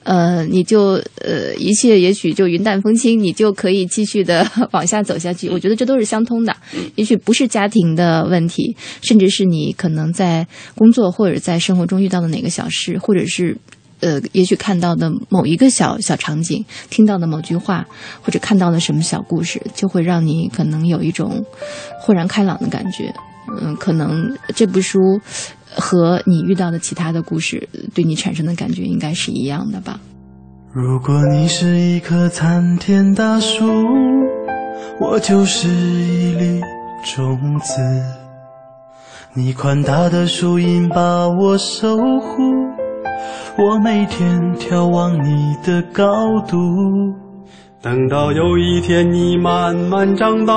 [0.04, 5.48] 呃，你就呃一切也许就云淡风轻，你就可以继续的往下走下去。
[5.48, 6.54] 我觉得这都是相通的，
[6.94, 13.56] 也许不是家庭的问题，甚至是你可能在工作或者在生活中遇到的哪个小事，或者是。
[14.00, 17.86] 呃，也许看到的某一个小小场景，听到的某句话，
[18.22, 21.44] 或者看到的什么小故事，就会让你可能有一种
[22.00, 23.14] 豁然开朗的感觉。
[23.60, 24.98] 嗯，可能这部书
[25.74, 30.00] 和你遇到的其他的故事对你产生的感觉应该是一样的吧。
[30.72, 33.64] 如果你是一棵参天大树，
[34.98, 36.60] 我就是一粒
[37.04, 37.80] 种子，
[39.34, 42.73] 你宽大的树荫把我守护。
[43.56, 46.56] 我每天眺望你的高度，
[47.80, 50.54] 等到有一天你慢慢长大，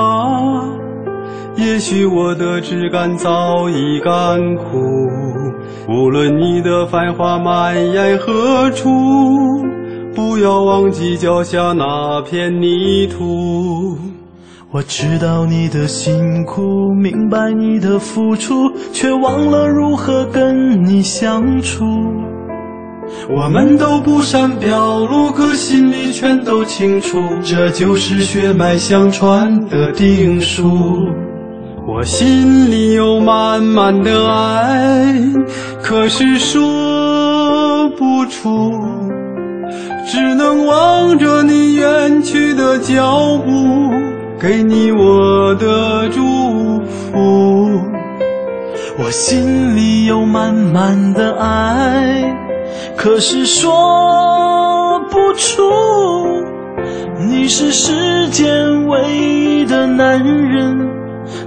[1.56, 4.80] 也许我的枝干早已干枯。
[5.88, 8.90] 无论你的繁华蔓延何处，
[10.12, 13.96] 不要忘记脚下那片泥土。
[14.72, 21.84] 我知道你的辛苦，明白你的付出，却忘了如何跟你相处。
[23.28, 30.70] 我们都不善表露，可心里全都清楚，这就是血脉相传的定数。
[31.86, 35.14] 我心里有满满的爱，
[35.82, 38.72] 可是说不出，
[40.06, 43.90] 只能望着你远去的脚步，
[44.38, 46.20] 给你我的祝
[46.84, 47.80] 福。
[48.98, 52.37] 我心里有满满的爱。
[53.00, 55.62] 可是说不出，
[57.28, 60.76] 你是世间唯一的男人，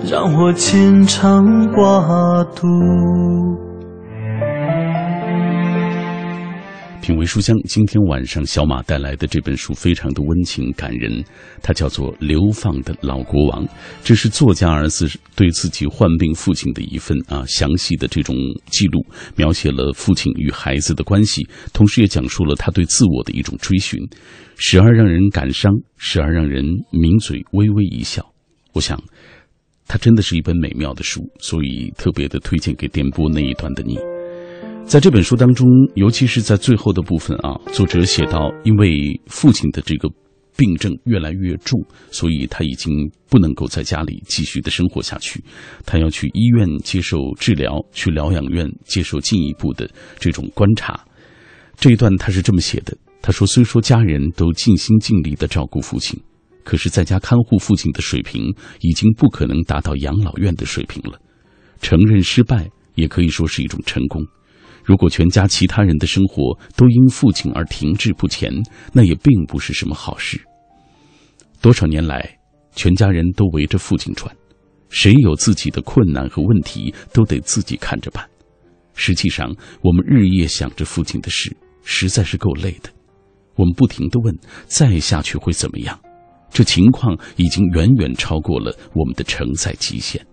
[0.10, 2.68] 让我牵肠挂肚。
[7.02, 11.24] 品味书香，今天晚上小马带来的这本书非常的温情感人，
[11.60, 13.66] 它叫做《流放的老国王》，
[14.04, 18.36] 这是作家儿子对自己患病父亲的一份啊详细的这种
[18.70, 19.04] 记录，
[19.36, 21.42] 描写了父亲与孩子的关系，
[21.74, 24.00] 同时也讲述了他对自我的一种追寻，
[24.56, 28.24] 时而让人感伤，时而让人抿嘴微微一笑。
[28.74, 29.02] 我想，
[29.88, 33.98] 它真的是一本美妙的书，所以特别的推荐给电波那一端的你。
[34.86, 40.10] 在这本书当中，尤其是在最后的部分啊，作者写到，因为父亲的这个
[40.58, 41.80] 病症越来越重，
[42.12, 45.42] 所以他已经不能够在家里继续的生活下去，
[45.86, 49.90] 他要去医院接受治疗，去疗养院接受进一步的
[50.20, 51.00] 这种观察。
[51.80, 56.20] 这一段他是这么写的：他说，虽说家人都尽心尽力的照顾父亲，
[56.66, 58.44] 可是在家看护父亲的水平
[58.82, 61.18] 已经不可能达到养老院的水平了。
[61.82, 64.22] 承认失败也可以说是一种成功。
[64.84, 68.52] 如果全家其他人的生活都因父亲而停滞不前，
[68.92, 70.42] 那也并不是什么好事。
[71.62, 72.38] 多少年来，
[72.76, 74.36] 全家人都围着父亲转，
[74.90, 78.28] 谁有自己的困难和问题，都得自己看着办。
[78.96, 82.90] 实际上，我们日夜想着父亲的事，实在是够累的。
[83.56, 86.00] 我们不停的问：再下去会怎么样？
[86.50, 90.26] 这情况已经远远超过了我们的承载极限。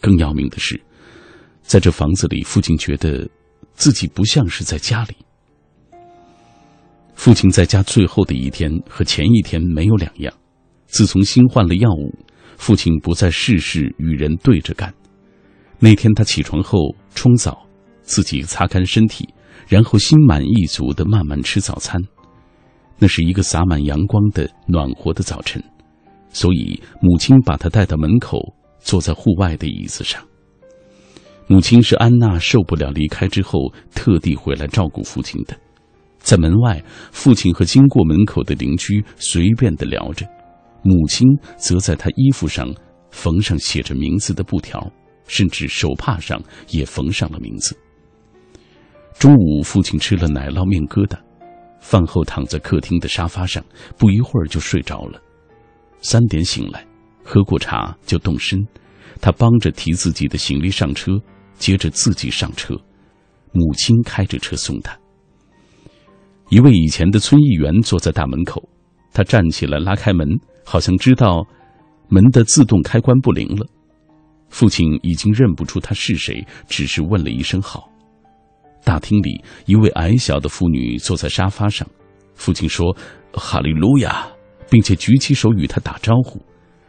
[0.00, 0.80] 更要命的是，
[1.62, 3.28] 在这房子里，父亲觉得。
[3.78, 5.14] 自己不像是在家里。
[7.14, 10.34] 父亲在家最后的一天和前一天没有两样。
[10.86, 12.12] 自从新换了药物，
[12.56, 14.92] 父亲不再事事与人对着干。
[15.78, 17.64] 那天他起床后冲澡，
[18.02, 19.28] 自己擦干身体，
[19.68, 22.02] 然后心满意足的慢慢吃早餐。
[22.98, 25.62] 那是一个洒满阳光的暖和的早晨，
[26.30, 28.40] 所以母亲把他带到门口，
[28.80, 30.20] 坐在户外的椅子上。
[31.48, 35.56] 母亲是安娜受不了离开之后，特地回来照顾父亲的。
[36.18, 40.26] 在门外，父亲和经过门口的邻居随便的聊着，
[40.82, 41.26] 母亲
[41.56, 42.68] 则在他衣服上
[43.10, 44.92] 缝上写着名字的布条，
[45.26, 46.38] 甚至手帕上
[46.68, 47.74] 也缝上了名字。
[49.18, 51.18] 中午，父亲吃了奶酪面疙瘩。
[51.80, 53.64] 饭后躺在客厅的沙发上，
[53.96, 55.18] 不一会儿就睡着了。
[56.02, 56.84] 三点醒来，
[57.24, 58.62] 喝过茶就动身。
[59.20, 61.12] 他帮着提自己的行李上车，
[61.58, 62.74] 接着自己上车。
[63.52, 64.96] 母亲开着车送他。
[66.50, 68.62] 一位以前的村议员坐在大门口，
[69.12, 70.28] 他站起来拉开门，
[70.64, 71.42] 好像知道
[72.08, 73.66] 门的自动开关不灵了。
[74.48, 77.90] 父亲已经认不出他是谁，只是问了一声好。
[78.84, 81.86] 大厅里，一位矮小的妇女坐在沙发上。
[82.34, 82.96] 父亲说
[83.32, 84.26] ：“哈利路亚，
[84.70, 86.40] 并且举起手与他打招呼。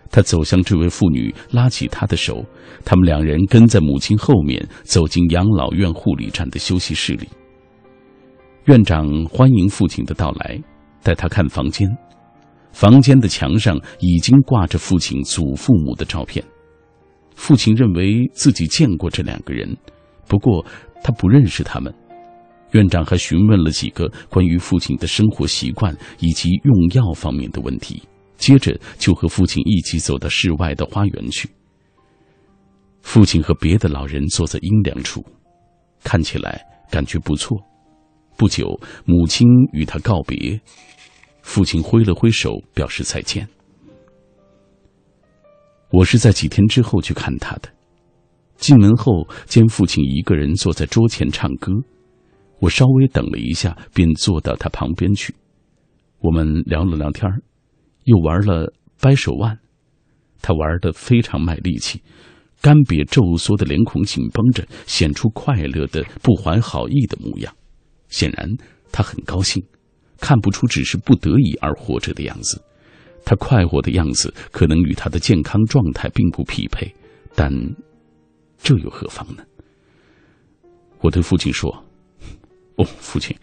[0.09, 2.43] 他走向这位妇女，拉起她的手。
[2.83, 7.27] 他们两人跟在母亲后面，走进养老院护理站的休息室里。
[8.65, 10.61] 院长欢迎父亲的到来，
[11.03, 11.89] 带他看房间。
[12.71, 16.43] 房间的墙上已经挂着父亲祖父母的照片。
[17.35, 19.75] 父亲认为自己见过这两个人，
[20.27, 20.65] 不过。
[21.01, 21.93] 他不认识他们。
[22.71, 28.03] 院长还询问了几个关于父亲的生活习惯以及用药方面的问题，
[28.39, 31.47] 接着就和父亲一起走到室外的花园去。
[33.01, 35.23] 父亲和别的老人坐在阴凉处，
[36.03, 36.59] 看起来
[36.89, 37.57] 感觉不错。
[38.37, 40.59] 不久，母亲与他告别，
[41.41, 43.47] 父亲挥了挥手表示再见。
[45.91, 47.69] 我是在几天之后去看他的。
[48.57, 51.71] 进门后，见父亲一个人坐在桌前唱歌，
[52.59, 55.33] 我稍微等了一下，便坐到他旁边去。
[56.19, 57.41] 我们聊了聊天儿
[58.09, 59.57] 又玩了掰手腕。
[60.41, 62.01] 他玩的非常卖力气，
[62.61, 67.53] 干瘪皱缩的脸孔紧绷着，显出快乐的不怀好意的模样。
[68.07, 68.47] 显然
[68.91, 69.63] 他很高兴，
[70.19, 72.61] 看不出只是不得已而活着的样子。
[73.25, 76.93] 他快活的样子可能与他的健康状态并不匹配，
[77.35, 77.53] 但。
[78.61, 79.43] 这又何妨呢？
[80.99, 81.71] 我对父亲说
[82.75, 83.33] ：“哦，父亲，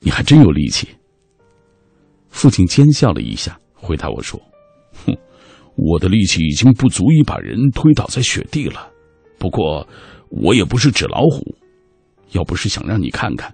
[0.00, 0.88] 你还真有力气。”
[2.28, 4.38] 父亲奸笑了一下，回答我说
[5.06, 5.16] ：“哼，
[5.74, 8.90] 我的力气已经不足以把人推倒在雪地了。
[9.38, 9.88] 不过，
[10.28, 11.56] 我也不是纸老虎，
[12.32, 13.50] 要不是想让你看看，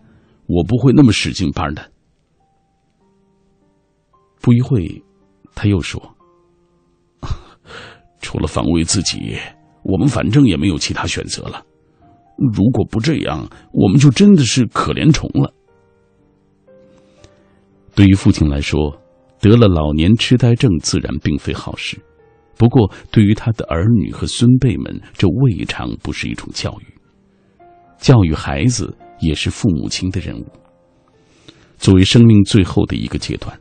[0.47, 1.93] 我不会那么使劲般的。”
[4.43, 5.01] 不一会，
[5.55, 6.03] 他又说
[8.21, 9.39] ：“除了防卫自己。”
[9.87, 11.63] 我们反正也没有其他选择了。
[12.39, 15.53] 如果不这样，我们就真的是可怜虫了。
[17.95, 18.99] 对于父亲来说，
[19.45, 21.99] 得了老年痴呆症自然并非好事。
[22.57, 26.85] 不过，对于他的儿女和孙辈们，这未尝不是一种教育。
[27.99, 30.47] 教育孩子也是父母亲的任务。
[31.77, 33.55] 作为生命最后的一个阶段，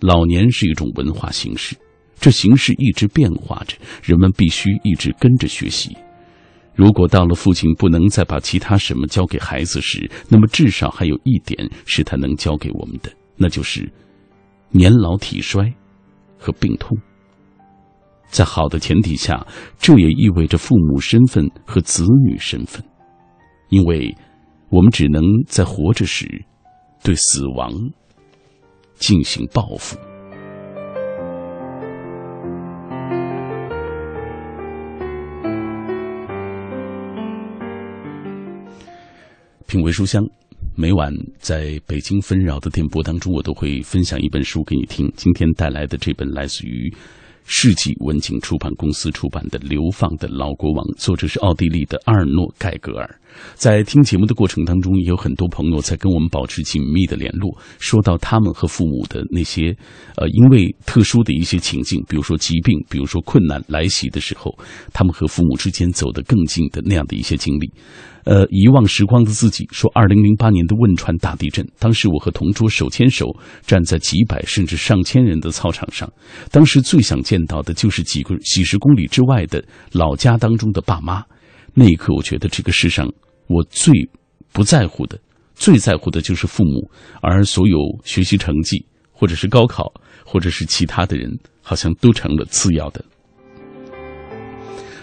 [0.00, 1.76] 老年是一种文化形式。
[2.18, 5.96] 这形式一直变化着，人们必须一直跟着学习。
[6.74, 13.90] 如果到了父亲不能再把其他什么交给孩子时，那么至少还有一点是他能教给我们的，那就是
[14.70, 15.72] 年老体衰
[16.38, 16.96] 和病痛。
[18.28, 19.44] 在好的前提下，
[19.78, 22.80] 这也意味着父母身份和子女身份，
[23.70, 24.16] 因为
[24.68, 26.44] 我们只能在活着时
[27.02, 27.72] 对死亡
[28.94, 29.98] 进行报复。
[39.66, 40.24] 品味书香，
[40.76, 45.12] 每晚在北京纷扰的电波当中，我都会分享一本书给你听。
[45.14, 46.90] 今天带来的这本来自于
[47.44, 53.20] 世纪文景出版公司出版的《流放的老国王》，作者是奥地利的阿尔诺·盖格尔。
[53.54, 59.76] 在听节目的过程当中，也有很多朋友在跟我们保持紧密的联络，说到他们和父母的那些，
[60.16, 64.56] 呃，因为特殊的一些情境，比如说疾病，比如说困难来袭的时候，
[64.92, 67.70] 他们和父母之间走得更近的那样的一些经历。
[68.24, 73.26] 呃，遗忘时光的自己说，二零零八年的汶川大地震，当时我和同桌手牵手
[73.62, 76.10] 站在几百甚至上千人的操场上，
[76.50, 81.24] 当时最想见到的就是几个几十公里之外的老家当中的爸妈。
[81.74, 83.10] 那一刻，我觉得这个世上
[83.46, 83.92] 我最
[84.52, 85.18] 不在乎的、
[85.54, 86.90] 最在乎的就是父母，
[87.20, 89.92] 而所有学习成绩，或者是高考，
[90.24, 91.30] 或者是其他的人，
[91.62, 93.04] 好像都成了次要的。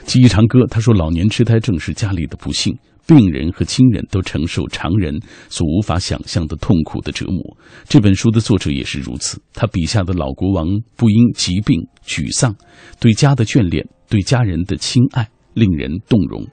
[0.05, 2.78] 记忆长歌他说，老年痴呆症是家里的不幸。
[3.05, 7.57] 病人和亲人都承受常人所无法想象的痛苦的折磨。
[7.88, 9.41] 这本书的作者也是如此。
[9.53, 12.53] 他笔下的老国王不因疾病沮丧，
[12.99, 16.45] 对家的眷恋，对家人的亲爱，令人动容。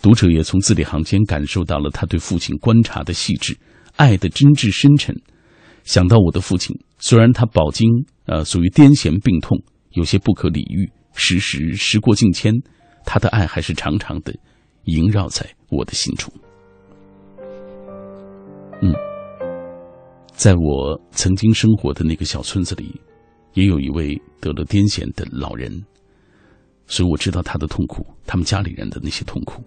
[0.00, 3.56] 读者也从字里行间感受到了他对父亲观察的细致，
[3.96, 5.14] 爱的真挚深沉。
[5.84, 7.88] 想到我的父亲，虽然他饱经
[8.24, 9.56] 呃属于癫痫病痛，
[9.92, 12.52] 有些不可理喻，时时时过境迁，
[13.04, 14.34] 他的爱还是长长的。
[14.88, 16.32] 萦绕在我的心中。
[18.80, 18.94] 嗯，
[20.32, 23.00] 在我曾经生活的那个小村子里，
[23.54, 25.84] 也有一位得了癫痫的老人，
[26.86, 29.60] 所以我知道他的痛苦，他们家里人的那些痛苦。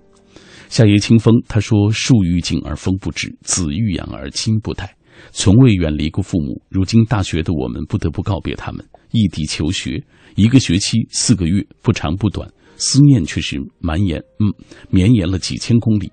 [0.69, 4.95] 夏夜清风他说：“树欲静而风不止，子欲养而亲不待。
[5.31, 10.01] 从未远离过父母，如今大学的我们不得不告别他们，异地求学，
[10.35, 12.47] 一个学期四个月，不长不短。”
[12.77, 14.47] 思念却是蔓延，嗯，
[14.89, 16.09] 绵延了几千公里。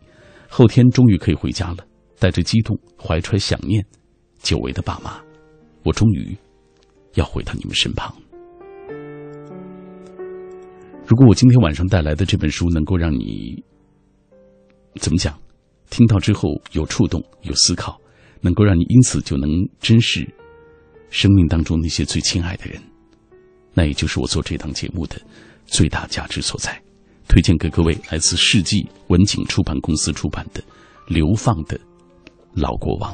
[0.48, 1.86] 后天终于可以回家了，
[2.18, 3.84] 带着激动，怀揣想念，
[4.42, 5.20] 久违的爸妈，
[5.84, 6.36] 我终于
[7.14, 8.12] 要回到你们身旁。
[11.06, 13.62] 如果我今天晚上带来的这本书能够让你
[15.00, 15.38] 怎么讲，
[15.90, 18.00] 听到之后有触动、有思考，
[18.40, 19.48] 能够让你因此就能
[19.80, 20.28] 珍视
[21.10, 22.82] 生命当中那些最亲爱的人，
[23.74, 25.20] 那也就是我做这档节目的。
[25.68, 26.80] 最大价值所在，
[27.26, 30.60] 推荐给各位来自世纪文景出版公司出版的
[31.08, 31.76] 《流放的
[32.54, 33.12] 老国王》。